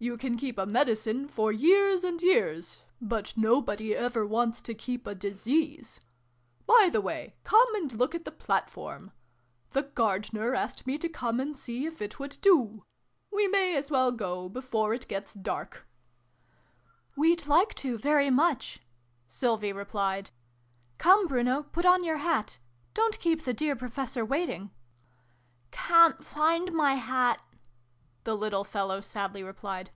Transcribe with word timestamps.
You 0.00 0.16
can 0.16 0.36
keep 0.36 0.58
a 0.58 0.64
Medicine, 0.64 1.26
for 1.26 1.50
years 1.50 2.04
and 2.04 2.22
years: 2.22 2.82
but 3.00 3.32
nobody 3.36 3.96
ever 3.96 4.24
wants 4.24 4.62
to 4.62 4.72
keep 4.72 5.08
a 5.08 5.14
Disease! 5.16 5.98
By 6.68 6.88
the 6.92 7.00
way, 7.00 7.34
come 7.42 7.74
and 7.74 7.92
look 7.92 8.14
at 8.14 8.24
the 8.24 8.30
platform. 8.30 9.10
The 9.72 9.82
Gardener 9.82 10.54
asked 10.54 10.86
me 10.86 10.98
to 10.98 11.08
come 11.08 11.40
and 11.40 11.58
see 11.58 11.84
if 11.84 12.00
it 12.00 12.20
would 12.20 12.38
do. 12.40 12.84
We 13.32 13.48
may 13.48 13.74
as 13.76 13.90
well 13.90 14.12
go 14.12 14.48
before 14.48 14.94
it 14.94 15.08
gets 15.08 15.34
dark." 15.34 15.84
316 17.16 17.98
SYLVIE 17.98 17.98
AND 17.98 18.00
BRUNO 18.00 18.00
CONCLUDED." 18.00 18.00
We'd 18.00 18.00
like 18.00 18.00
to, 18.00 18.08
very 18.08 18.30
much!" 18.30 18.80
Sylvie 19.36 19.72
replied." 19.72 20.30
Come, 20.98 21.26
Bruno, 21.26 21.64
put 21.64 21.84
on 21.84 22.04
your 22.04 22.18
hat. 22.18 22.58
Don't 22.94 23.18
keep 23.18 23.42
the 23.44 23.52
dear 23.52 23.74
Professor 23.74 24.24
waiting!" 24.24 24.70
"Can't 25.72 26.24
find 26.24 26.72
my 26.72 26.94
hat!" 26.94 27.42
the 28.24 28.34
little 28.36 28.64
fellow 28.64 29.00
sadly 29.00 29.42
replied. 29.42 29.90